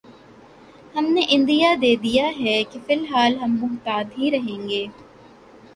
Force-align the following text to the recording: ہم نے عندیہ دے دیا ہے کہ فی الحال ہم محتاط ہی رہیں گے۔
ہم 0.95 1.05
نے 1.13 1.21
عندیہ 1.29 1.67
دے 1.81 1.95
دیا 2.03 2.27
ہے 2.39 2.63
کہ 2.71 2.79
فی 2.85 2.93
الحال 2.93 3.37
ہم 3.39 3.55
محتاط 3.61 4.19
ہی 4.19 4.31
رہیں 4.31 4.67
گے۔ 4.69 4.85